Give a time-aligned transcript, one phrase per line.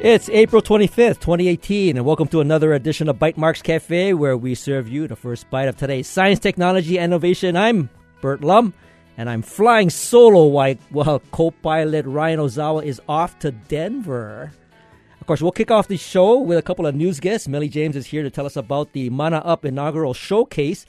[0.00, 4.88] It's April 25th, 2018, and welcome to another edition of Bytemarks Cafe, where we serve
[4.88, 7.56] you the first bite of today's science, technology, and innovation.
[7.56, 7.90] I'm
[8.20, 8.74] Burt Lum,
[9.16, 10.46] and I'm flying solo
[10.90, 14.52] while co pilot Ryan Ozawa is off to Denver.
[15.20, 17.48] Of course, we'll kick off the show with a couple of news guests.
[17.48, 20.86] Meli James is here to tell us about the Mana Up inaugural showcase.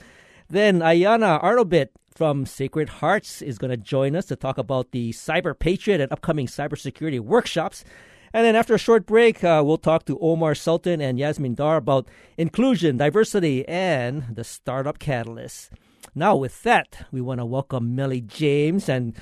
[0.48, 5.10] Then Ayana Arnobit from Sacred Hearts is going to join us to talk about the
[5.10, 7.84] Cyber Patriot and upcoming cybersecurity workshops.
[8.32, 11.76] And then after a short break, uh, we'll talk to Omar Sultan and Yasmin Dar
[11.76, 12.06] about
[12.38, 15.70] inclusion, diversity, and the startup catalyst.
[16.14, 18.88] Now, with that, we want to welcome Meli James.
[18.88, 19.16] And,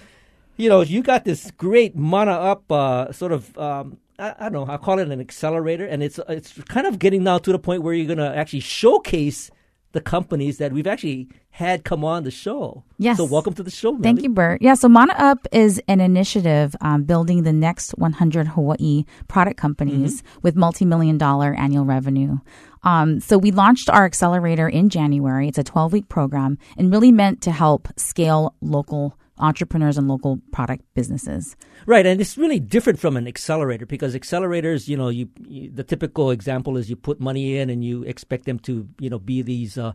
[0.59, 3.57] you know, you got this great Mana Up uh, sort of.
[3.57, 4.73] Um, I, I, don't know.
[4.73, 7.83] I call it an accelerator, and it's it's kind of getting now to the point
[7.83, 9.51] where you're going to actually showcase
[9.93, 12.85] the companies that we've actually had come on the show.
[12.99, 13.17] Yes.
[13.17, 13.99] So welcome to the show.
[13.99, 14.61] Thank you, Burt.
[14.63, 14.75] Yeah.
[14.75, 20.41] So Mana Up is an initiative um, building the next 100 Hawaii product companies mm-hmm.
[20.43, 22.39] with multi-million dollar annual revenue.
[22.85, 25.49] Um, so we launched our accelerator in January.
[25.49, 30.41] It's a 12 week program and really meant to help scale local entrepreneurs and local
[30.53, 31.57] product businesses.
[31.87, 35.85] Right, and it's really different from an accelerator because accelerators, you know, you, you the
[35.85, 39.43] typical example is you put money in and you expect them to, you know, be
[39.43, 39.79] these.
[39.79, 39.93] Uh,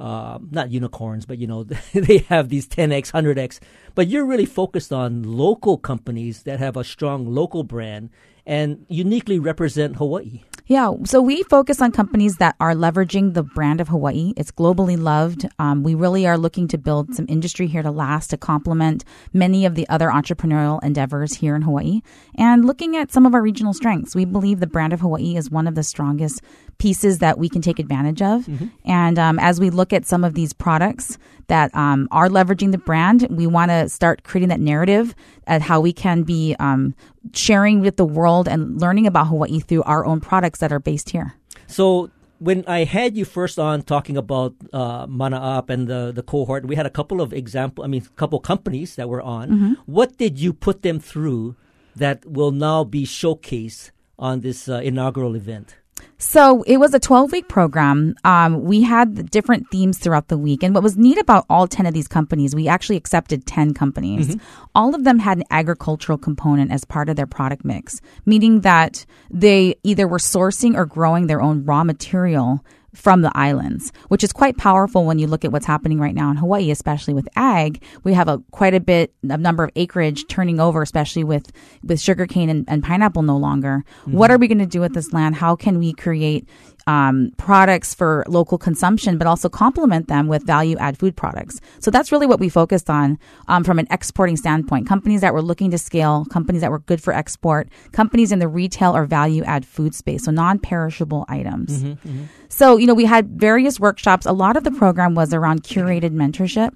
[0.00, 3.58] uh, not unicorns, but you know they have these 10x, 100x.
[3.96, 8.10] But you're really focused on local companies that have a strong local brand
[8.46, 10.42] and uniquely represent Hawaii.
[10.68, 14.34] Yeah, so we focus on companies that are leveraging the brand of Hawaii.
[14.36, 15.48] It's globally loved.
[15.58, 19.02] Um, we really are looking to build some industry here to last to complement
[19.32, 22.02] many of the other entrepreneurial endeavors here in Hawaii.
[22.34, 25.50] And looking at some of our regional strengths, we believe the brand of Hawaii is
[25.50, 26.42] one of the strongest
[26.76, 28.44] pieces that we can take advantage of.
[28.44, 28.66] Mm-hmm.
[28.84, 31.16] And um, as we look at some of these products
[31.48, 35.14] that um, are leveraging the brand, we want to start creating that narrative
[35.46, 36.94] at how we can be um,
[37.34, 41.10] sharing with the world and learning about Hawaii through our own products that are based
[41.10, 41.34] here.
[41.66, 46.22] So when I had you first on talking about uh, Mana Up and the, the
[46.22, 47.84] cohort, we had a couple of example.
[47.84, 49.50] I mean, a couple companies that were on.
[49.50, 49.72] Mm-hmm.
[49.86, 51.56] What did you put them through
[51.96, 55.76] that will now be showcased on this uh, inaugural event?
[56.18, 58.14] So it was a 12 week program.
[58.24, 60.62] Um, we had different themes throughout the week.
[60.62, 64.28] And what was neat about all 10 of these companies, we actually accepted 10 companies.
[64.28, 64.68] Mm-hmm.
[64.74, 69.06] All of them had an agricultural component as part of their product mix, meaning that
[69.30, 72.64] they either were sourcing or growing their own raw material
[72.98, 76.30] from the islands, which is quite powerful when you look at what's happening right now
[76.30, 77.80] in Hawaii, especially with ag.
[78.02, 81.52] We have a quite a bit of number of acreage turning over, especially with
[81.84, 83.84] with sugarcane and, and pineapple no longer.
[84.00, 84.16] Mm-hmm.
[84.16, 85.36] What are we going to do with this land?
[85.36, 86.48] How can we create
[86.88, 91.60] um, products for local consumption, but also complement them with value add food products.
[91.80, 94.88] So that's really what we focused on um, from an exporting standpoint.
[94.88, 98.48] Companies that were looking to scale, companies that were good for export, companies in the
[98.48, 101.82] retail or value add food space, so non perishable items.
[101.82, 102.24] Mm-hmm, mm-hmm.
[102.48, 104.24] So, you know, we had various workshops.
[104.24, 106.74] A lot of the program was around curated mentorship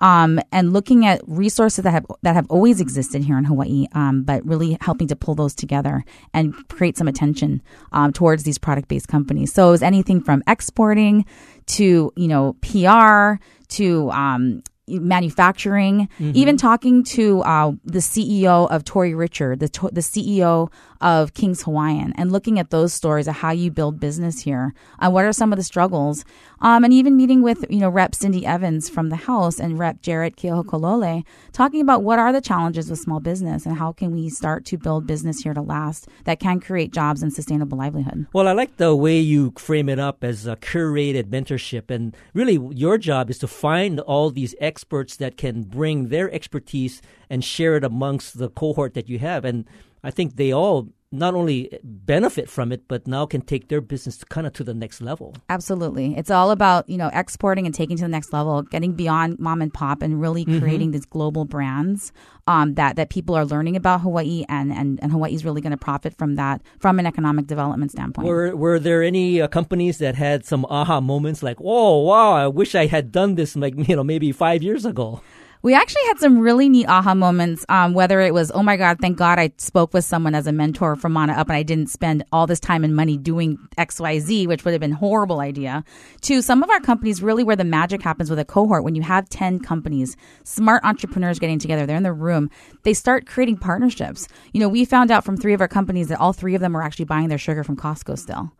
[0.00, 4.22] um, and looking at resources that have that have always existed here in Hawaii, um,
[4.22, 8.88] but really helping to pull those together and create some attention um, towards these product
[8.88, 9.52] based companies.
[9.52, 11.24] So it was anything from exporting
[11.66, 16.32] to you know PR to um, manufacturing, mm-hmm.
[16.34, 21.62] even talking to uh, the CEO of Tori Richard, the to- the CEO of King's
[21.62, 24.74] Hawaiian, and looking at those stories of how you build business here.
[24.98, 26.24] Uh, what are some of the struggles?
[26.60, 30.02] Um, and even meeting with you know Rep Cindy Evans from the House and Rep
[30.02, 34.28] Jarrett Keohokalole, talking about what are the challenges with small business and how can we
[34.28, 38.26] start to build business here to last that can create jobs and sustainable livelihood.
[38.32, 42.58] Well, I like the way you frame it up as a curated mentorship, and really
[42.74, 44.77] your job is to find all these experts
[45.16, 47.00] that can bring their expertise
[47.30, 49.44] and share it amongst the cohort that you have.
[49.44, 49.64] And
[50.02, 54.18] I think they all not only benefit from it, but now can take their business
[54.18, 55.34] to kind of to the next level.
[55.48, 56.14] Absolutely.
[56.16, 59.62] It's all about, you know, exporting and taking to the next level, getting beyond mom
[59.62, 60.60] and pop and really mm-hmm.
[60.60, 62.12] creating these global brands
[62.46, 65.70] um, that, that people are learning about Hawaii and, and, and Hawaii is really going
[65.70, 68.28] to profit from that from an economic development standpoint.
[68.28, 72.48] Were, were there any uh, companies that had some aha moments like, whoa, wow, I
[72.48, 75.22] wish I had done this like, you know, maybe five years ago?
[75.60, 77.66] We actually had some really neat aha moments.
[77.68, 80.52] Um, whether it was, oh my God, thank God I spoke with someone as a
[80.52, 84.46] mentor from Mana Up and I didn't spend all this time and money doing XYZ,
[84.46, 85.84] which would have been a horrible idea.
[86.22, 89.02] To some of our companies, really where the magic happens with a cohort, when you
[89.02, 92.50] have 10 companies, smart entrepreneurs getting together, they're in the room,
[92.84, 94.28] they start creating partnerships.
[94.52, 96.72] You know, we found out from three of our companies that all three of them
[96.72, 98.52] were actually buying their sugar from Costco still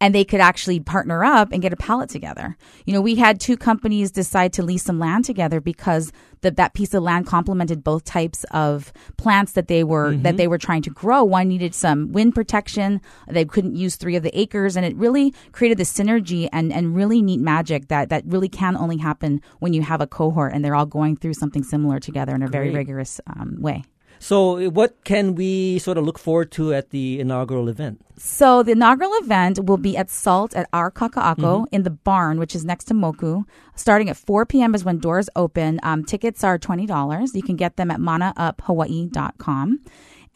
[0.00, 2.56] and they could actually partner up and get a pallet together.
[2.84, 6.12] You know, we had two companies decide to lease some land together because
[6.42, 10.22] that that piece of land complemented both types of plants that they were mm-hmm.
[10.22, 11.24] that they were trying to grow.
[11.24, 15.34] One needed some wind protection; they couldn't use three of the acres, and it really
[15.52, 19.72] created the synergy and and really neat magic that that really can only happen when
[19.72, 22.52] you have a cohort and they're all going through something similar together in a Great.
[22.52, 23.82] very rigorous um, way.
[24.18, 28.00] So, what can we sort of look forward to at the inaugural event?
[28.16, 31.74] So, the inaugural event will be at SALT at our Kaka'ako mm-hmm.
[31.74, 33.44] in the barn, which is next to Moku.
[33.74, 34.74] Starting at 4 p.m.
[34.74, 35.80] is when doors open.
[35.82, 37.34] Um, tickets are $20.
[37.34, 39.80] You can get them at manauphawaii.com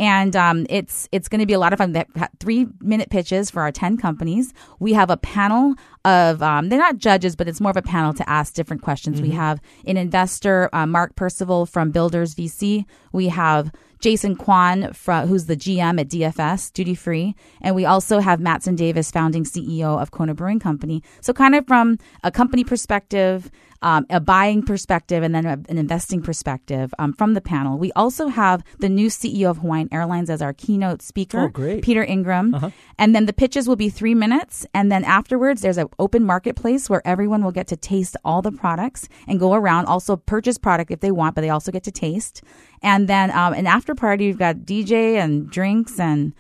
[0.01, 1.95] and um, it's it's going to be a lot of fun.
[2.41, 4.55] Three minute pitches for our ten companies.
[4.79, 5.75] We have a panel
[6.05, 9.17] of um, they're not judges, but it's more of a panel to ask different questions.
[9.19, 9.31] Mm-hmm.
[9.31, 12.85] We have an investor, uh, Mark Percival from Builders VC.
[13.13, 13.71] We have
[14.01, 18.75] Jason Kwan, from, who's the GM at DFS Duty Free, and we also have Mattson
[18.77, 21.03] Davis, founding CEO of Kona Brewing Company.
[21.21, 23.51] So, kind of from a company perspective,
[23.83, 27.79] um, a buying perspective and then a, an investing perspective um, from the panel.
[27.79, 31.83] We also have the new CEO of Hawaiian Airlines as our keynote speaker, oh, great.
[31.83, 32.55] Peter Ingram.
[32.55, 32.71] Uh-huh.
[32.99, 34.67] And then the pitches will be three minutes.
[34.75, 38.53] And then afterwards, there's an open marketplace where everyone will get to taste all the
[38.53, 41.93] products and go around, also purchase product if they want, but they also get to
[41.93, 42.43] taste.
[42.83, 46.35] And then um, an after party, you've got DJ and drinks and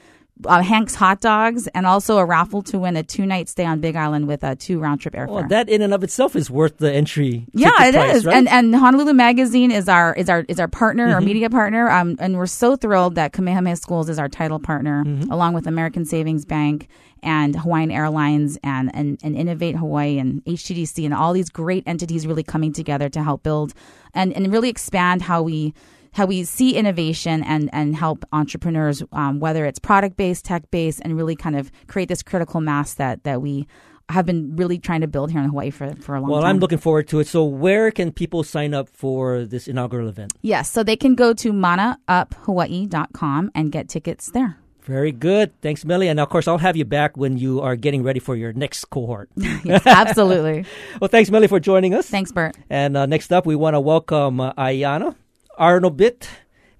[0.46, 3.80] uh, Hank's hot dogs, and also a raffle to win a two night stay on
[3.80, 5.28] Big Island with a two round trip airfare.
[5.28, 7.46] Well, that in and of itself is worth the entry.
[7.52, 8.26] Yeah, it price, is.
[8.26, 8.36] Right?
[8.36, 11.14] And and Honolulu Magazine is our is our is our partner, mm-hmm.
[11.14, 11.90] our media partner.
[11.90, 15.30] Um, and we're so thrilled that Kamehameha Schools is our title partner, mm-hmm.
[15.30, 16.88] along with American Savings Bank
[17.22, 22.26] and Hawaiian Airlines and, and, and Innovate Hawaii and HTDC and all these great entities
[22.26, 23.74] really coming together to help build
[24.14, 25.74] and, and really expand how we
[26.12, 31.00] how we see innovation and and help entrepreneurs, um, whether it's product based, tech based,
[31.04, 33.66] and really kind of create this critical mass that that we
[34.10, 36.44] have been really trying to build here in Hawaii for, for a long well, time.
[36.44, 37.26] Well, I'm looking forward to it.
[37.26, 40.34] So, where can people sign up for this inaugural event?
[40.42, 44.58] Yes, so they can go to manauphawaii.com and get tickets there.
[44.82, 45.52] Very good.
[45.60, 46.08] Thanks, Meli.
[46.08, 48.86] And of course, I'll have you back when you are getting ready for your next
[48.86, 49.30] cohort.
[49.36, 50.64] yes, absolutely.
[51.00, 52.08] well, thanks, Meli, for joining us.
[52.08, 52.56] Thanks, Burt.
[52.68, 55.14] And uh, next up, we want to welcome uh, Ayana.
[55.60, 56.26] Arnobit.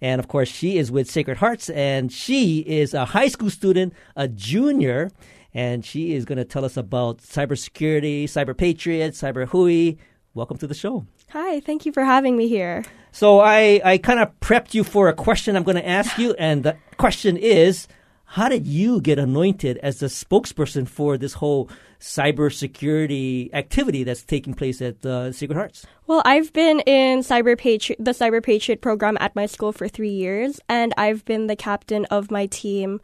[0.00, 3.92] And of course, she is with Sacred Hearts, and she is a high school student,
[4.16, 5.10] a junior,
[5.52, 9.98] and she is going to tell us about cybersecurity, cyber patriot, cyber hui.
[10.32, 11.04] Welcome to the show.
[11.30, 12.82] Hi, thank you for having me here.
[13.12, 16.34] So I, I kind of prepped you for a question I'm going to ask you,
[16.38, 17.86] and the question is,
[18.24, 21.68] how did you get anointed as the spokesperson for this whole
[22.00, 25.86] cybersecurity activity that's taking place at uh, Sacred Hearts?
[26.06, 30.10] Well, I've been in Cyber Patri- the Cyber Patriot program at my school for three
[30.10, 33.00] years, and I've been the captain of my team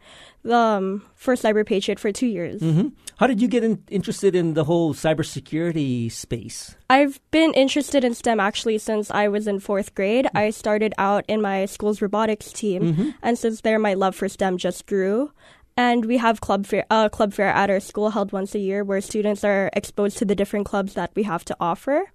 [0.49, 2.61] um, for Cyber Patriot for two years.
[2.61, 2.89] Mm-hmm.
[3.17, 6.75] How did you get in- interested in the whole cybersecurity space?
[6.89, 10.25] I've been interested in STEM actually since I was in fourth grade.
[10.25, 10.37] Mm-hmm.
[10.37, 13.09] I started out in my school's robotics team, mm-hmm.
[13.21, 15.31] and since there, my love for STEM just grew.
[15.77, 18.83] And we have club fair, uh, club fair at our school held once a year
[18.83, 22.11] where students are exposed to the different clubs that we have to offer.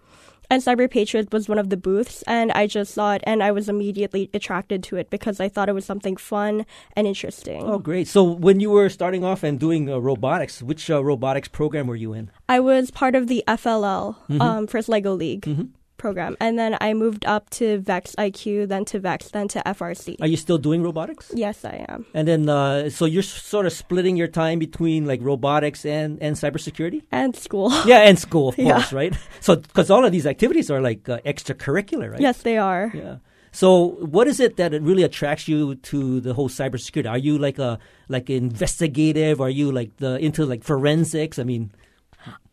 [0.51, 3.53] And Cyber Patriot was one of the booths, and I just saw it, and I
[3.53, 7.63] was immediately attracted to it because I thought it was something fun and interesting.
[7.63, 8.07] Oh, great!
[8.07, 11.97] So when you were starting off and doing uh, robotics, which uh, robotics program were
[11.97, 12.31] you in?
[12.51, 14.43] I was part of the FLL, mm-hmm.
[14.43, 15.43] um, First Lego League.
[15.43, 15.63] Mm-hmm
[16.03, 16.37] program.
[16.41, 20.17] And then I moved up to Vex IQ, then to Vex, then to FRC.
[20.21, 21.31] Are you still doing robotics?
[21.33, 22.05] Yes, I am.
[22.13, 26.37] And then, uh, so you're sort of splitting your time between like robotics and, and
[26.37, 27.03] cybersecurity?
[27.11, 27.71] And school.
[27.93, 28.75] Yeah, and school, of yeah.
[28.75, 29.15] course, right?
[29.41, 32.21] So, because all of these activities are like uh, extracurricular, right?
[32.21, 32.91] Yes, they are.
[32.95, 33.17] Yeah.
[33.53, 37.11] So, what is it that it really attracts you to the whole cybersecurity?
[37.11, 37.79] Are you like a
[38.09, 39.41] like investigative?
[39.41, 41.39] Are you like the into like forensics?
[41.39, 41.71] I mean,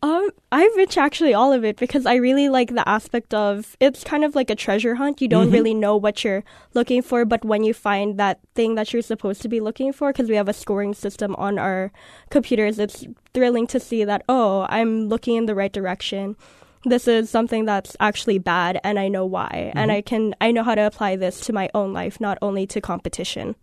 [0.02, 4.02] um, I've been actually all of it because I really like the aspect of it's
[4.02, 5.20] kind of like a treasure hunt.
[5.20, 5.52] You don't mm-hmm.
[5.52, 6.42] really know what you're
[6.74, 10.12] looking for, but when you find that thing that you're supposed to be looking for,
[10.12, 11.92] because we have a scoring system on our
[12.30, 16.36] computers, it's thrilling to see that, oh, I'm looking in the right direction.
[16.84, 19.50] This is something that's actually bad, and I know why.
[19.52, 19.78] Mm-hmm.
[19.78, 22.66] And I can, I know how to apply this to my own life, not only
[22.68, 23.54] to competition.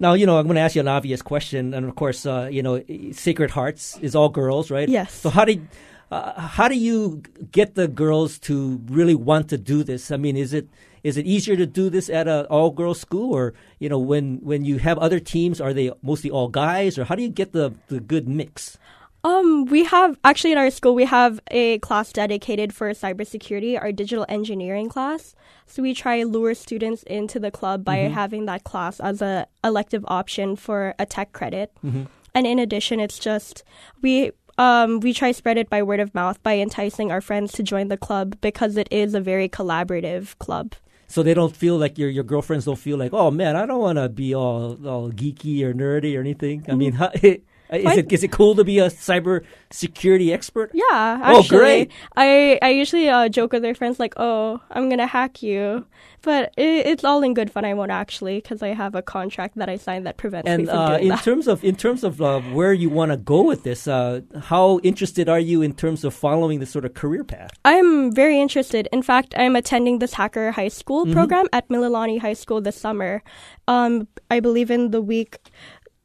[0.00, 2.48] Now, you know, I'm going to ask you an obvious question, and of course, uh,
[2.50, 4.88] you know, Sacred Hearts is all girls, right?
[4.88, 5.12] Yes.
[5.12, 5.66] So how did
[6.10, 10.10] uh, how do you get the girls to really want to do this?
[10.10, 10.68] I mean, is it
[11.02, 14.38] is it easier to do this at an all girls school, or you know, when
[14.38, 17.52] when you have other teams, are they mostly all guys, or how do you get
[17.52, 18.78] the the good mix?
[19.24, 23.92] Um, we have actually in our school we have a class dedicated for cybersecurity, our
[23.92, 25.34] digital engineering class.
[25.66, 28.14] So we try lure students into the club by mm-hmm.
[28.14, 31.72] having that class as a elective option for a tech credit.
[31.84, 32.04] Mm-hmm.
[32.34, 33.64] And in addition, it's just
[34.02, 37.62] we um, we try spread it by word of mouth by enticing our friends to
[37.62, 40.74] join the club because it is a very collaborative club.
[41.06, 43.80] So they don't feel like your your girlfriends don't feel like, oh man, I don't
[43.80, 46.64] want to be all all geeky or nerdy or anything.
[46.68, 47.10] I mean, how,
[47.72, 50.70] is it is it cool to be a cyber security expert?
[50.74, 51.90] Yeah, Oh, great.
[52.16, 55.84] I I usually uh, joke with my friends like, "Oh, I'm gonna hack you,"
[56.22, 57.64] but it, it's all in good fun.
[57.64, 60.66] I won't actually because I have a contract that I signed that prevents me And
[60.68, 61.22] from uh, doing in that.
[61.22, 64.78] terms of in terms of uh, where you want to go with this, uh, how
[64.82, 67.50] interested are you in terms of following this sort of career path?
[67.64, 68.88] I'm very interested.
[68.92, 71.12] In fact, I'm attending this Hacker High School Mm-hmm.
[71.12, 73.22] program at Mililani High School this summer.
[73.68, 75.38] Um, I believe in the week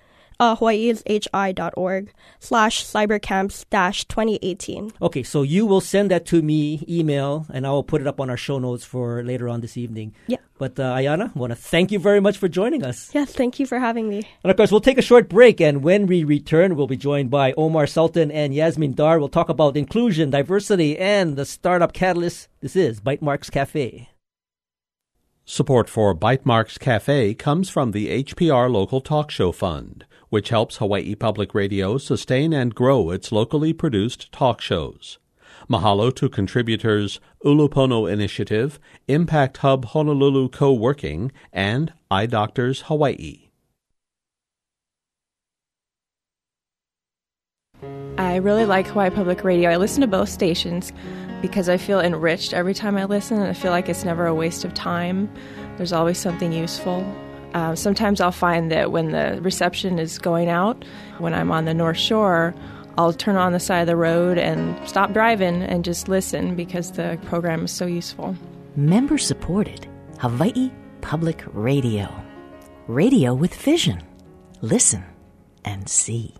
[0.41, 1.05] Uh, Hawaii is
[1.35, 4.91] hi.org slash cybercamps dash 2018.
[5.03, 8.21] Okay, so you will send that to me email, and I will put it up
[8.21, 10.15] on our show notes for later on this evening.
[10.29, 10.39] Yeah.
[10.57, 13.11] But uh, Ayana, I want to thank you very much for joining us.
[13.13, 14.27] Yes, thank you for having me.
[14.43, 17.29] And of course, we'll take a short break, and when we return, we'll be joined
[17.31, 19.19] by Omar Sultan and Yasmin Dar.
[19.19, 22.49] We'll talk about inclusion, diversity, and the startup catalyst.
[22.61, 24.09] This is Bytemarks Cafe.
[25.53, 31.17] Support for Bytemarks Cafe comes from the HPR Local Talk Show Fund, which helps Hawaii
[31.17, 35.19] Public Radio sustain and grow its locally produced talk shows.
[35.69, 38.79] Mahalo to contributors Ulupono Initiative,
[39.09, 43.49] Impact Hub Honolulu Co-working, and Eye Doctors Hawaii.
[48.17, 49.69] I really like Hawaii Public Radio.
[49.69, 50.93] I listen to both stations
[51.41, 54.35] because I feel enriched every time I listen, and I feel like it's never a
[54.35, 55.33] waste of time.
[55.77, 57.05] There's always something useful.
[57.55, 60.85] Uh, sometimes I'll find that when the reception is going out,
[61.19, 62.55] when I'm on the North Shore,
[62.97, 66.93] I'll turn on the side of the road and stop driving and just listen because
[66.93, 68.37] the program is so useful.
[68.77, 69.87] Member supported
[70.19, 70.71] Hawaii
[71.01, 72.09] Public Radio.
[72.87, 74.03] Radio with vision.
[74.61, 75.05] Listen
[75.65, 76.35] and see.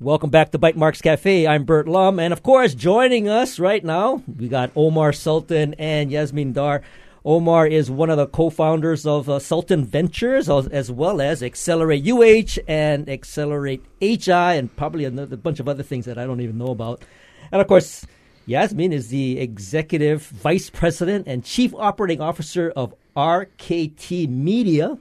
[0.00, 1.46] Welcome back to Bytemarks Cafe.
[1.46, 6.10] I'm Burt Lum, and of course, joining us right now, we got Omar Sultan and
[6.10, 6.82] Yasmin Dar.
[7.24, 12.60] Omar is one of the co-founders of uh, Sultan Ventures, as, well as Accelerate UH
[12.66, 16.72] and Accelerate HI, and probably another bunch of other things that I don't even know
[16.72, 17.04] about.
[17.52, 18.04] And of course,
[18.46, 24.98] Yasmin is the executive vice president and chief operating officer of RKT Media,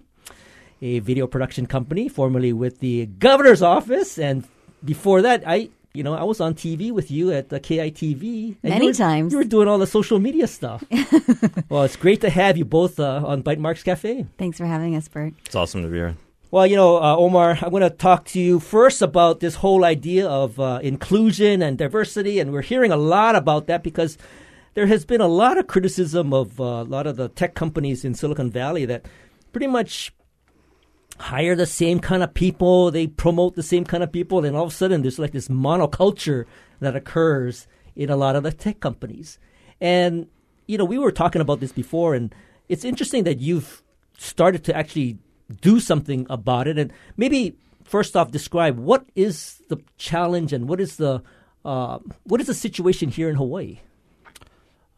[0.84, 4.48] a video production company formerly with the governor's office and
[4.84, 8.70] before that i you know i was on tv with you at the kitv and
[8.74, 9.32] Many you were, times.
[9.32, 10.84] you were doing all the social media stuff
[11.70, 15.08] well it's great to have you both uh, on bytemarks cafe Thanks for having us,
[15.08, 15.34] Burt.
[15.46, 16.16] It's awesome to be here.
[16.52, 19.86] well you know uh, omar i'm going to talk to you first about this whole
[19.86, 24.18] idea of uh, inclusion and diversity and we're hearing a lot about that because
[24.74, 28.04] there has been a lot of criticism of uh, a lot of the tech companies
[28.04, 29.06] in silicon valley that
[29.52, 30.12] pretty much
[31.20, 34.65] hire the same kind of people, they promote the same kind of people, and all
[34.65, 36.46] of a sudden there's like this monoculture
[36.79, 39.39] that occurs in a lot of the tech companies.
[39.79, 40.27] And,
[40.67, 42.34] you know, we were talking about this before, and
[42.70, 43.84] it's interesting that you've
[44.17, 45.17] started to actually
[45.62, 46.77] do something about it.
[46.77, 51.22] And maybe first off, describe what is the challenge and what is the
[51.65, 53.79] uh, what is the situation here in Hawaii?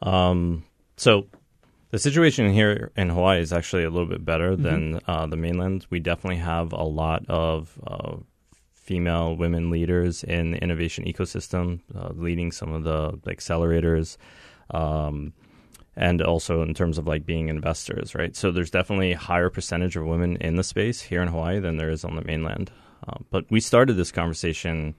[0.01, 0.63] Um,
[0.97, 1.27] so
[1.91, 5.85] the situation here in Hawaii is actually a little bit better than uh, the mainland.
[5.89, 8.17] We definitely have a lot of uh,
[8.73, 14.17] female women leaders in the innovation ecosystem, uh, leading some of the accelerators.
[14.71, 15.33] Um,
[15.95, 18.35] and also in terms of like being investors, right?
[18.35, 21.77] So there's definitely a higher percentage of women in the space here in Hawaii than
[21.77, 22.71] there is on the mainland.
[23.07, 24.95] Uh, but we started this conversation.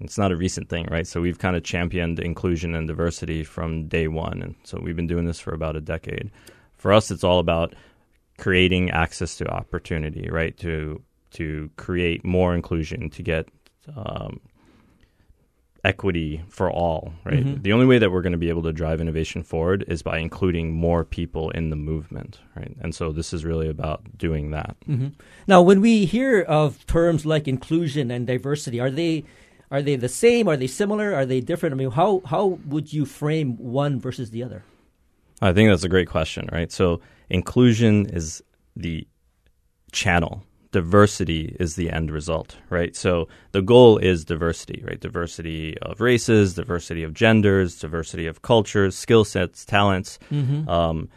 [0.00, 1.06] It's not a recent thing, right?
[1.06, 5.06] So we've kind of championed inclusion and diversity from day one, and so we've been
[5.06, 6.30] doing this for about a decade.
[6.76, 7.74] For us, it's all about
[8.38, 10.56] creating access to opportunity, right?
[10.58, 13.48] To to create more inclusion, to get
[13.96, 14.40] um,
[15.84, 17.62] equity for all, right?
[17.62, 20.18] The only way that we're going to be able to drive innovation forward is by
[20.18, 22.74] including more people in the movement, right?
[22.80, 24.76] And so this is really about doing that.
[25.46, 29.24] Now, when we hear of terms like inclusion and diversity, are they
[29.76, 30.48] are they the same?
[30.48, 31.14] Are they similar?
[31.14, 31.74] Are they different?
[31.74, 34.64] I mean, how how would you frame one versus the other?
[35.42, 36.72] I think that's a great question, right?
[36.72, 38.42] So inclusion is
[38.74, 39.06] the
[39.92, 40.42] channel.
[40.72, 42.96] Diversity is the end result, right?
[42.96, 45.00] So the goal is diversity, right?
[45.00, 50.18] Diversity of races, diversity of genders, diversity of cultures, skill sets, talents.
[50.68, 51.08] Um,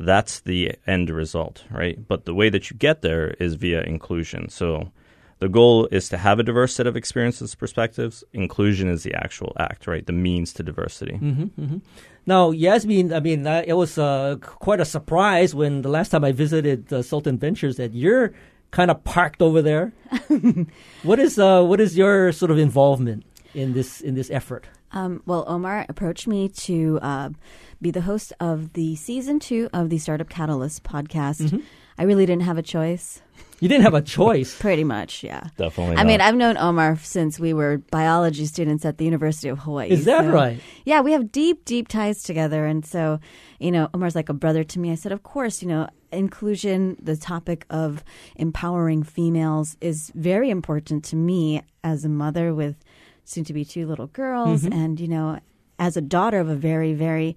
[0.00, 1.98] that's the end result, right?
[2.06, 4.48] But the way that you get there is via inclusion.
[4.48, 4.90] So
[5.38, 8.24] the goal is to have a diverse set of experiences, perspectives.
[8.32, 10.06] Inclusion is the actual act, right?
[10.06, 11.18] The means to diversity.
[12.26, 16.24] Now, Yasmin, I mean, uh, it was uh, quite a surprise when the last time
[16.24, 18.32] I visited uh, Sultan Ventures that you're
[18.70, 19.92] kind of parked over there.
[21.02, 23.24] what is uh, what is your sort of involvement
[23.54, 24.66] in this in this effort?
[24.92, 27.30] Um, well, Omar approached me to uh,
[27.82, 31.62] be the host of the season two of the Startup Catalyst podcast.
[31.98, 33.20] I really didn't have a choice.
[33.60, 34.58] You didn't have a choice.
[34.60, 35.44] Pretty much, yeah.
[35.56, 35.96] Definitely.
[35.96, 36.20] I mean.
[36.20, 39.90] I've known Omar since we were biology students at the University of Hawaii.
[39.90, 40.60] Is that so- right?
[40.84, 42.66] Yeah, we have deep, deep ties together.
[42.66, 43.20] And so,
[43.60, 44.90] you know, Omar's like a brother to me.
[44.90, 48.04] I said, of course, you know, inclusion, the topic of
[48.36, 52.76] empowering females is very important to me as a mother with
[53.24, 54.64] soon to be two little girls.
[54.64, 55.38] And, you know,
[55.78, 57.36] as a daughter of a very, very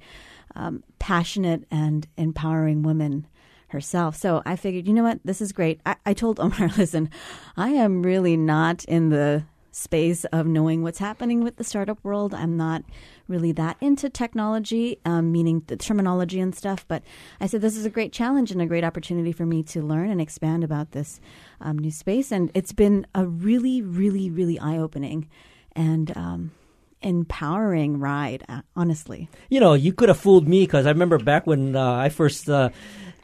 [0.55, 3.27] um, passionate and empowering woman
[3.69, 4.15] herself.
[4.15, 5.81] So I figured, you know what, this is great.
[5.85, 7.09] I, I told Omar, listen,
[7.55, 9.43] I am really not in the
[9.77, 12.33] space of knowing what's happening with the startup world.
[12.33, 12.83] I'm not
[13.27, 16.83] really that into technology, um, meaning the terminology and stuff.
[16.87, 17.03] But
[17.39, 20.09] I said, this is a great challenge and a great opportunity for me to learn
[20.09, 21.19] and expand about this
[21.61, 22.31] um, new space.
[22.31, 25.29] And it's been a really, really, really eye opening
[25.73, 26.51] and um,
[27.01, 29.29] empowering ride, uh, honestly.
[29.49, 32.49] You know, you could have fooled me because I remember back when uh, I first
[32.49, 32.69] uh,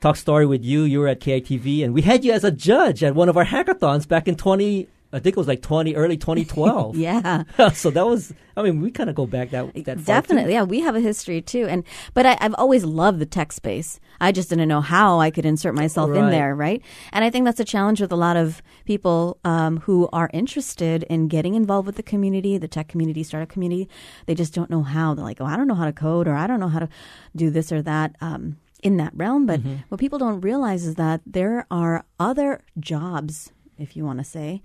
[0.04, 0.84] talked story with you.
[0.84, 3.46] You were at KITV, and we had you as a judge at one of our
[3.46, 4.90] hackathons back in twenty.
[5.14, 6.98] I think it was like twenty early twenty twelve.
[7.04, 7.44] Yeah.
[7.74, 8.34] so that was.
[8.58, 10.04] I mean, we kind of go back that that.
[10.04, 13.54] Definitely, yeah, we have a history too, and but I, I've always loved the tech
[13.54, 14.02] space.
[14.20, 16.82] I just didn't know how I could insert myself in there, right?
[17.14, 21.04] And I think that's a challenge with a lot of people um, who are interested
[21.04, 23.88] in getting involved with the community, the tech community, startup community.
[24.26, 25.14] They just don't know how.
[25.14, 26.90] They're like, oh, I don't know how to code, or I don't know how to
[27.36, 28.16] do this or that.
[28.20, 33.52] Um, in that realm, but what people don't realize is that there are other jobs,
[33.78, 34.62] if you want to say,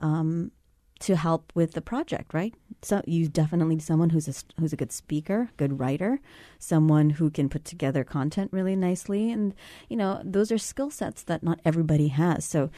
[0.00, 0.52] um,
[1.00, 2.54] to help with the project, right?
[2.82, 6.20] So you definitely need someone who's a who's a good speaker, good writer,
[6.58, 9.54] someone who can put together content really nicely, and
[9.88, 12.44] you know those are skill sets that not everybody has.
[12.44, 12.70] So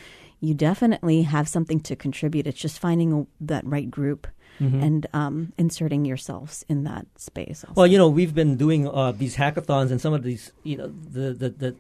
[0.45, 2.47] you definitely have something to contribute.
[2.47, 4.27] It's just finding a, that right group
[4.61, 7.65] and um, inserting yourselves in that space.
[7.65, 7.75] Also.
[7.75, 10.87] Well, you know, we've been doing uh, these hackathons, and some of these, you know,
[10.87, 11.77] the, the the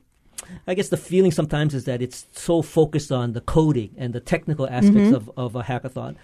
[0.66, 4.20] I guess the feeling sometimes is that it's so focused on the coding and the
[4.20, 6.16] technical aspects of, of a hackathon.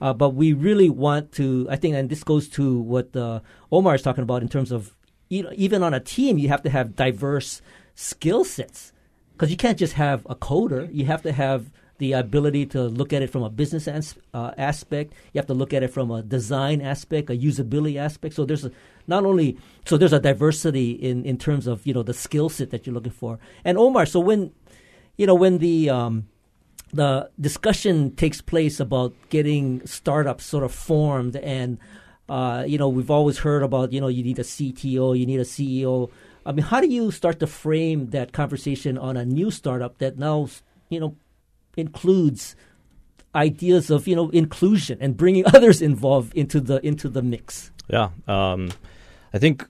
[0.00, 3.94] Uh, but we really want to, I think, and this goes to what uh, Omar
[3.94, 4.96] is talking about in terms of,
[5.28, 7.62] you know, even on a team, you have to have diverse
[7.94, 8.92] skill sets
[9.32, 10.92] because you can't just have a coder.
[10.92, 11.70] You have to have
[12.02, 15.14] the ability to look at it from a business uh, aspect.
[15.32, 18.34] You have to look at it from a design aspect, a usability aspect.
[18.34, 18.72] So there's a,
[19.06, 22.70] not only so there's a diversity in, in terms of you know the skill set
[22.70, 23.38] that you're looking for.
[23.64, 24.50] And Omar, so when
[25.16, 26.26] you know when the um,
[26.92, 31.78] the discussion takes place about getting startups sort of formed and
[32.28, 35.38] uh, you know we've always heard about you know you need a CTO, you need
[35.38, 36.10] a CEO.
[36.44, 40.18] I mean, how do you start to frame that conversation on a new startup that
[40.18, 40.48] now
[40.88, 41.14] you know
[41.76, 42.56] includes
[43.34, 47.70] ideas of you know inclusion and bringing others involved into the into the mix?
[47.88, 48.10] Yeah.
[48.26, 48.70] Um,
[49.34, 49.66] I think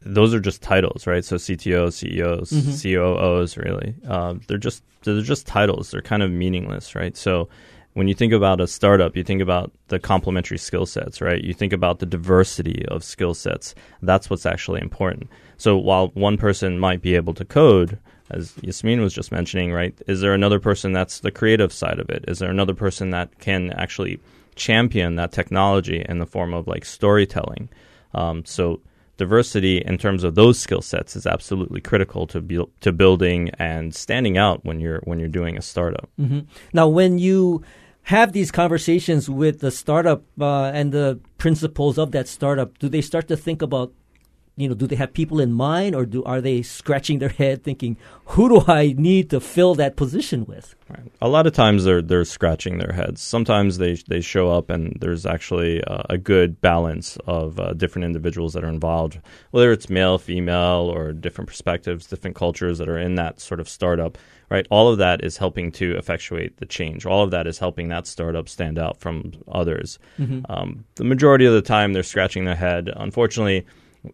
[0.00, 1.24] those are just titles, right?
[1.24, 3.94] So CTOs, CEOs, COOs, really.
[4.06, 5.90] Um, they're just they're just titles.
[5.90, 7.16] They're kind of meaningless, right?
[7.16, 7.48] So
[7.94, 11.42] when you think about a startup, you think about the complementary skill sets, right?
[11.42, 13.74] You think about the diversity of skill sets.
[14.02, 15.30] That's what's actually important.
[15.56, 17.98] So while one person might be able to code,
[18.30, 19.94] as Yasmin was just mentioning, right?
[20.06, 22.24] Is there another person that's the creative side of it?
[22.26, 24.18] Is there another person that can actually
[24.56, 27.68] champion that technology in the form of like storytelling?
[28.14, 28.80] Um, so
[29.16, 33.94] diversity in terms of those skill sets is absolutely critical to bu- to building and
[33.94, 36.08] standing out when you're when you're doing a startup.
[36.72, 37.62] Now, when you
[38.04, 43.00] have these conversations with the startup uh, and the principals of that startup, do they
[43.00, 43.92] start to think about
[44.56, 47.64] you know, do they have people in mind, or do are they scratching their head
[47.64, 50.76] thinking, who do I need to fill that position with?
[50.88, 51.10] Right.
[51.20, 53.20] A lot of times they're they're scratching their heads.
[53.20, 58.04] Sometimes they they show up and there's actually uh, a good balance of uh, different
[58.04, 59.18] individuals that are involved,
[59.50, 63.68] whether it's male, female, or different perspectives, different cultures that are in that sort of
[63.68, 64.18] startup.
[64.50, 64.68] Right.
[64.70, 67.06] All of that is helping to effectuate the change.
[67.06, 69.98] All of that is helping that startup stand out from others.
[70.16, 70.42] Mm-hmm.
[70.48, 72.88] Um, the majority of the time, they're scratching their head.
[72.94, 73.66] Unfortunately.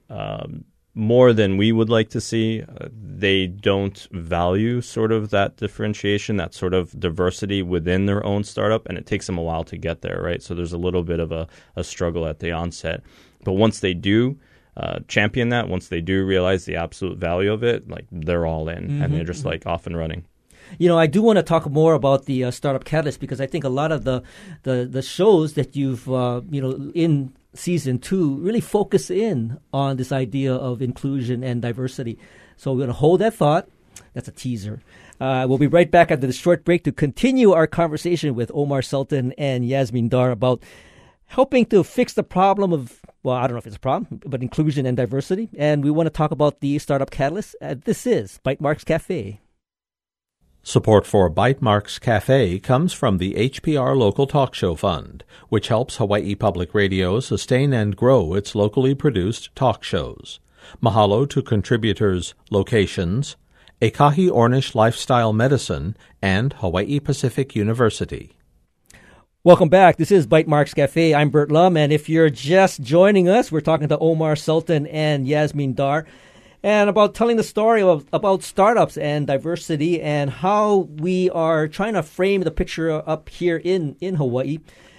[0.08, 2.62] Um, more than we would like to see.
[2.62, 8.42] Uh, they don't value sort of that differentiation, that sort of diversity within their own
[8.42, 10.42] startup, and it takes them a while to get there, right?
[10.42, 13.02] So there's a little bit of a, a struggle at the onset.
[13.44, 14.38] But once they do
[14.76, 18.68] uh, champion that, once they do realize the absolute value of it, like they're all
[18.68, 19.02] in Mm-hmm.
[19.02, 20.24] and they're just like off and running.
[20.78, 23.46] You know, I do want to talk more about the uh, startup catalyst because I
[23.46, 24.22] think a lot of the
[24.62, 29.96] the, the shows that you've uh, you know in season two really focus in on
[29.96, 32.18] this idea of inclusion and diversity.
[32.56, 33.68] So we're going to hold that thought.
[34.14, 34.80] That's a teaser.
[35.20, 38.82] Uh, we'll be right back after this short break to continue our conversation with Omar
[38.82, 40.62] Sultan and Yasmin Dar about
[41.26, 44.42] helping to fix the problem of well, I don't know if it's a problem, but
[44.42, 45.50] inclusion and diversity.
[45.56, 47.54] And we want to talk about the startup catalyst.
[47.60, 49.40] Uh, this is Bytemarks Cafe.
[50.62, 56.34] Support for Bytemarks Cafe comes from the HPR Local Talk Show Fund, which helps Hawaii
[56.34, 60.38] Public Radio sustain and grow its locally produced talk shows.
[60.82, 63.36] Mahalo to contributors Locations,
[63.80, 68.36] Ekahi Ornish Lifestyle Medicine, and Hawaii Pacific University.
[69.42, 69.96] Welcome back.
[69.96, 71.14] This is Bytemarks Cafe.
[71.14, 75.26] I'm Burt Lum, and if you're just joining us, we're talking to Omar Sultan and
[75.26, 76.06] Yasmin Dar,
[76.62, 81.94] and about telling the story of about startups and diversity and how we are trying
[81.94, 84.58] to frame the picture up here in in Hawaii.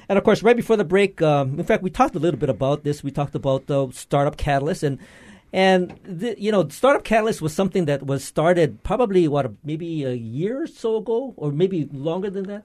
[0.09, 2.49] And of course, right before the break, um, in fact, we talked a little bit
[2.49, 3.03] about this.
[3.03, 4.99] We talked about the startup catalyst and.
[5.53, 10.13] And the, you know, Startup Catalyst was something that was started probably what maybe a
[10.13, 12.63] year or so ago, or maybe longer than that.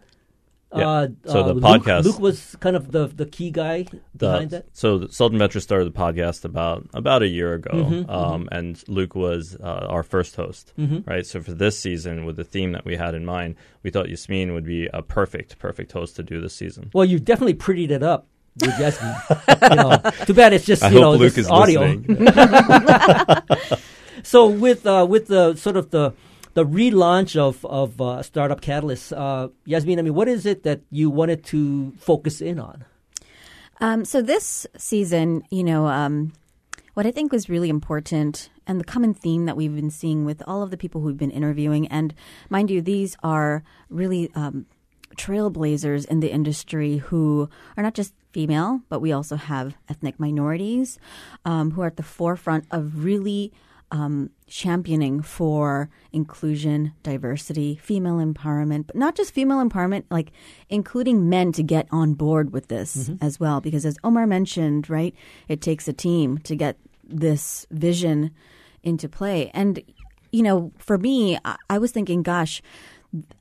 [0.79, 0.89] Yeah.
[0.89, 3.85] Uh, So the Luke- podcast- Luke, was kind of the the key guy
[4.15, 4.67] The- behind that.
[4.73, 9.15] So Sultan Metro started the podcast about about a year ago, Mm-hmm, um, and Luke
[9.15, 11.09] was uh, our first host, Mm-hmm.
[11.11, 11.27] right?
[11.27, 14.53] So for this season, with the theme that we had in mind, we thought Yasmin
[14.55, 16.91] would be a perfect perfect host to do this season.
[16.95, 18.27] Well, you definitely prettied it up
[18.61, 19.15] with Yasmin.
[19.71, 21.83] you know, too bad it's just I you know Luke just is audio.
[24.23, 26.13] So with uh, with the sort of the
[26.57, 30.81] the relaunch of of uh, Startup Catalyst, uh, Yasmin, I mean, what is it that
[30.91, 32.85] you wanted to focus in on?
[33.79, 36.33] Um, so this season, you know, um,
[36.95, 40.43] what I think was really important and the common theme that we've been seeing with
[40.47, 42.15] all of the people who we've been interviewing, and
[42.49, 44.65] mind you, these are really um,
[45.19, 50.99] trailblazers in the industry who are not just female, but we also have ethnic minorities
[51.45, 53.53] um, who are at the forefront of really
[53.91, 60.33] um, championing for inclusion, diversity, female empowerment, but not just female empowerment, like
[60.69, 63.61] including men to get on board with this as well.
[63.61, 65.15] Because as Omar mentioned, right,
[65.49, 68.33] it takes a team to get this vision
[68.83, 69.51] into play.
[69.55, 69.83] And,
[70.33, 72.63] you know, for me, I, I was thinking, gosh,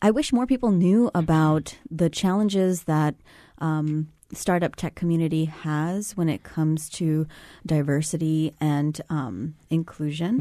[0.01, 3.15] I wish more people knew about the challenges that
[3.57, 7.27] um, startup tech community has when it comes to
[7.65, 10.39] diversity and um, inclusion,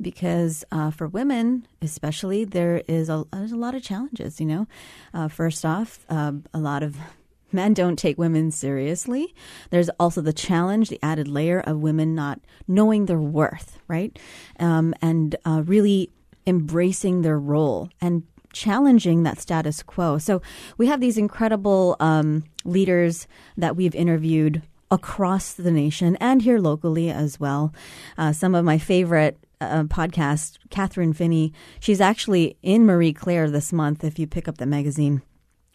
[0.00, 4.40] because uh, for women, especially, there is a there's a lot of challenges.
[4.40, 4.66] You know,
[5.12, 6.96] uh, first off, um a lot of
[7.52, 9.34] men don't take women seriously.
[9.70, 14.18] There's also the challenge, the added layer of women not knowing their worth, right?
[14.58, 16.10] Um, and uh, really
[16.46, 20.16] embracing their role and challenging that status quo.
[20.16, 20.40] So
[20.78, 23.26] we have these incredible um, leaders
[23.58, 27.74] that we've interviewed across the nation and here locally as well.
[28.16, 33.72] Uh, some of my favorite uh, podcasts, Kathryn Finney, she's actually in Marie Claire this
[33.72, 35.22] month if you pick up the magazine.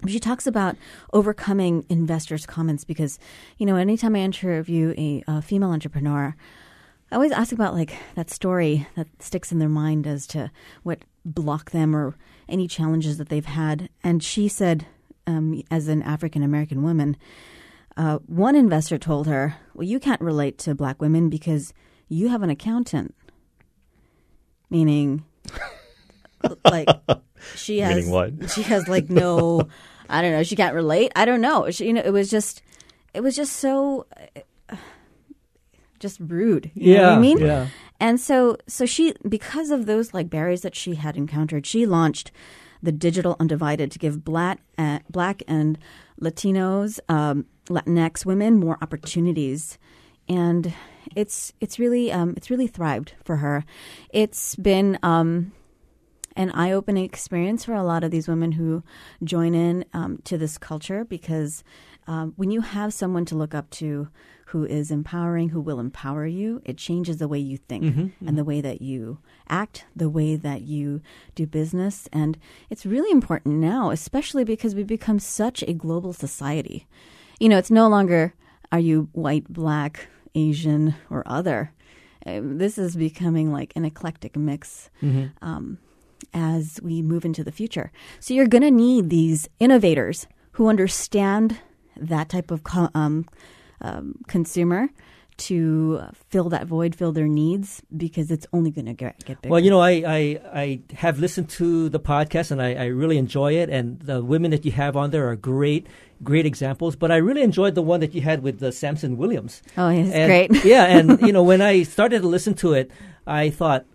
[0.07, 0.77] She talks about
[1.11, 3.19] overcoming investors' comments because,
[3.57, 6.35] you know, anytime I interview a, a female entrepreneur,
[7.11, 10.51] I always ask about like that story that sticks in their mind as to
[10.83, 10.99] what
[11.33, 12.15] blocked them or
[12.47, 13.89] any challenges that they've had.
[14.03, 14.85] And she said,
[15.27, 17.17] um, as an African American woman,
[17.97, 21.73] uh, one investor told her, "Well, you can't relate to black women because
[22.07, 23.15] you have an accountant."
[24.69, 25.23] Meaning,
[26.65, 26.87] like
[27.55, 28.49] she has Meaning what?
[28.55, 29.67] she has like no,
[30.09, 30.43] I don't know.
[30.43, 31.11] She can't relate.
[31.15, 31.69] I don't know.
[31.71, 32.61] She, you know, it was just,
[33.13, 34.07] it was just so,
[34.69, 34.75] uh,
[35.99, 36.71] just rude.
[36.73, 37.37] You know what I mean?
[37.39, 37.67] yeah.
[37.99, 42.31] And so, so she, because of those like barriers that she had encountered, she launched
[42.81, 45.77] the Digital Undivided to give black, uh, black and
[46.21, 49.77] Latinos, um, Latinx women more opportunities.
[50.27, 50.73] And
[51.15, 53.65] it's it's really um, it's really thrived for her.
[54.11, 55.51] It's been um,
[56.35, 58.83] an eye opening experience for a lot of these women who
[59.23, 61.63] join in um, to this culture because
[62.07, 64.07] um, when you have someone to look up to
[64.51, 68.37] who is empowering, who will empower you, it changes the way you think Mm-hmm, and
[68.37, 71.01] the way that you act, the way that you
[71.35, 72.09] do business.
[72.11, 72.37] And
[72.69, 76.87] it's really important now, especially because we've become such a global society.
[77.39, 78.33] You know, it's no longer
[78.71, 81.71] are you white, black, Asian, or other.
[82.25, 84.89] Um, This is becoming like an eclectic mix
[85.41, 85.77] um,
[86.33, 87.91] as we move into the future.
[88.19, 91.57] So you're going to need these innovators who understand
[91.95, 92.61] that type of
[92.93, 93.25] um,
[93.81, 94.89] um, consumer
[95.39, 99.51] to fill that void, fill their needs, because it's only going to get, get bigger.
[99.51, 103.17] Well, you know, I, I, I have listened to the podcast and I, I really
[103.17, 103.69] enjoy it.
[103.69, 105.87] And the women that you have on there are great,
[106.23, 106.95] great examples.
[106.95, 109.61] But I really enjoyed the one that you had with uh, Samson Williams.
[109.77, 110.51] oh, he's great.
[110.65, 112.91] yeah, and you know, when I started to listen to it,
[113.25, 113.85] I thought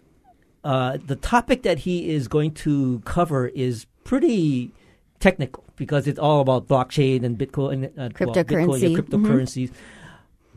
[0.64, 4.72] uh, the topic that he is going to cover is pretty
[5.20, 8.96] technical because it's all about blockchain and Bitcoin, uh, well, Bitcoin, yeah, Cryptocurrency.
[8.96, 8.96] Mhm.
[8.96, 9.70] cryptocurrencies.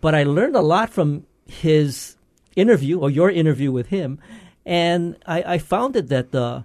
[0.01, 2.15] But I learned a lot from his
[2.55, 4.19] interview or your interview with him,
[4.65, 6.61] and I, I found it that uh,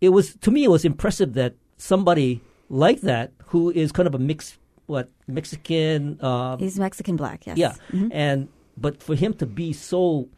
[0.00, 4.14] it was to me it was impressive that somebody like that who is kind of
[4.14, 6.22] a mix what Mexican.
[6.24, 7.56] Um, He's Mexican black, yes.
[7.58, 8.08] yeah, Mhm.
[8.12, 10.28] and but for him to be so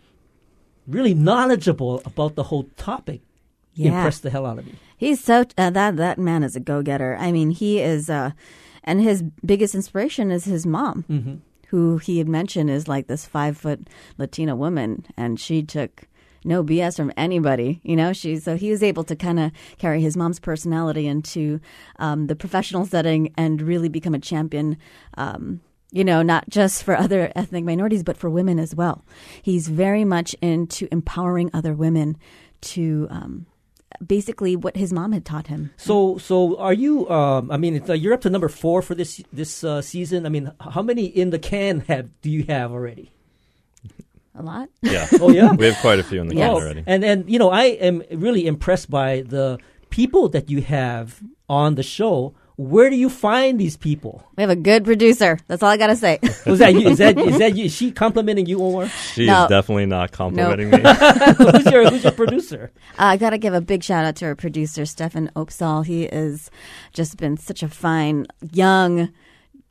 [0.86, 3.20] really knowledgeable about the whole topic
[3.74, 3.96] Yeah.
[3.98, 4.74] impressed the hell out of me.
[4.96, 7.16] He's so uh, that that man is a go getter.
[7.20, 8.30] I mean, he is, uh,
[8.84, 11.34] and his biggest inspiration is his mom, Mm-hmm.
[11.68, 16.04] who he had mentioned is like this five foot Latina woman, and she took
[16.44, 17.80] no BS from anybody.
[17.82, 21.58] You know, she so he was able to kind of carry his mom's personality into
[21.98, 24.76] um, the professional setting and really become a champion.
[25.16, 25.60] Um,
[25.90, 29.04] you know, not just for other ethnic minorities, but for women as well.
[29.42, 32.16] He's very much into empowering other women
[32.62, 33.46] to um,
[34.04, 35.70] basically what his mom had taught him.
[35.76, 37.08] So, so are you?
[37.10, 40.26] Um, I mean, it's, uh, you're up to number four for this this uh, season.
[40.26, 43.10] I mean, how many in the can have do you have already?
[44.36, 44.68] A lot.
[44.82, 45.06] Yeah.
[45.20, 46.50] Oh yeah, we have quite a few in the Yes.
[46.50, 46.82] can Oh, already.
[46.86, 49.58] And and you know, I am really impressed by the
[49.90, 52.34] people that you have on the show.
[52.56, 54.22] Where do you find these people?
[54.36, 55.38] We have a good producer.
[55.48, 56.20] That's all I got to say.
[56.46, 56.88] Was that you?
[56.88, 57.64] Is that is that you?
[57.64, 58.88] Is she complimenting you, Omar?
[58.88, 59.46] She No.
[59.48, 60.78] definitely not complimenting me.
[60.78, 62.70] who's your Who's your producer?
[62.92, 65.84] Uh, I got to give a big shout out to our producer, Stefan Opsal.
[65.84, 66.48] He has
[66.92, 69.12] just been such a fine, young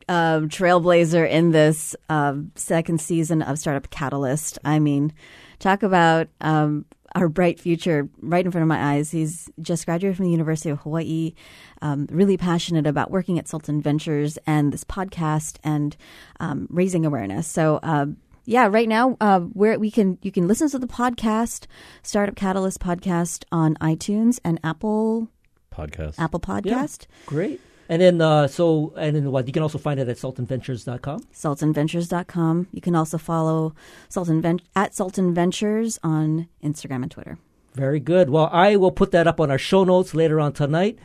[0.10, 4.60] um, trailblazer in this um, second season of Startup Catalyst.
[4.66, 5.14] I mean,
[5.60, 6.84] talk about um,
[7.16, 9.12] our bright future right in front of my eyes.
[9.12, 11.34] He's just graduated from the University of Hawaii,
[11.82, 15.96] um, really passionate about working at Sultan Ventures and this podcast and
[16.40, 17.48] um, raising awareness.
[17.48, 21.66] So, um, yeah, right now, uh, where we can you can listen to the podcast,
[22.02, 25.30] Startup Catalyst podcast on iTunes and Apple
[25.74, 26.16] Podcast.
[26.20, 27.62] Apple Podcast, Great.
[27.94, 29.46] And then, uh, so, and then what?
[29.46, 31.28] You can also find it at sultanventures.com.
[31.32, 32.68] SultanVentures.com.
[32.72, 33.76] You can also follow
[34.10, 37.38] Sultan Ven- at Sultan Ventures on Instagram and Twitter.
[37.76, 38.32] Very good.
[38.32, 40.98] Well, I will put that up on our show notes later on tonight.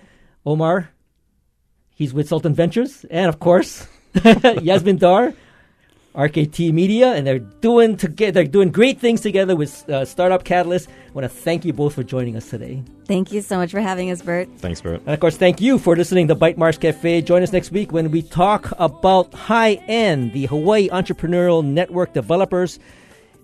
[0.47, 0.89] Omar,
[1.95, 3.87] he's with Sultan Ventures, and of course,
[4.63, 5.35] Yasmin Dar,
[6.19, 8.33] RKT Media, and they're doing together.
[8.33, 10.89] They're doing great things together with uh, Startup Catalyst.
[10.89, 13.81] I want to thank you both for joining us today, Thank you so much for
[13.81, 14.49] having us, Burt.
[14.59, 15.01] Thanks, Burt.
[15.07, 17.23] and of course, thank you for listening to Bytemarks Cafe.
[17.23, 22.81] Join us next week when we talk about High End, the Hawaii Entrepreneurial Network developers.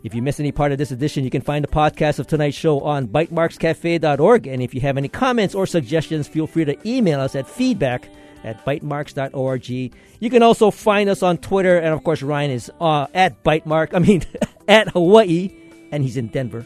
[0.03, 2.57] If you missed any part of this edition, you can find the podcast of tonight's
[2.57, 4.47] show on bytemarkscafe.org.
[4.47, 8.11] And if you have any comments or suggestions, feel free to email us at feedback
[8.45, 9.69] at bytemarks.org.
[9.69, 11.79] You can also find us on Twitter.
[11.79, 14.25] And of course, Ryan is uh, at bitemark, I mean,
[14.69, 15.53] at Hawaii,
[15.91, 16.65] and he's in Denver.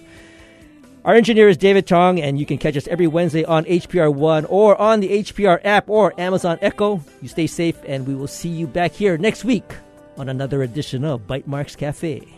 [1.04, 4.44] Our engineer is David Tong, and you can catch us every Wednesday on HPR One
[4.44, 7.02] or on the HPR app or Amazon Echo.
[7.22, 9.72] You stay safe, and we will see you back here next week
[10.18, 12.28] on another edition of Bytemarks Cafe.